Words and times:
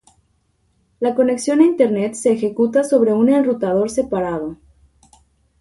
la 0.99 1.13
conexión 1.13 1.59
a 1.59 1.63
Internet 1.65 2.15
se 2.15 2.31
ejecuta 2.31 2.83
sobre 2.83 3.13
un 3.13 3.29
enrutador 3.29 3.91
separado, 3.91 4.57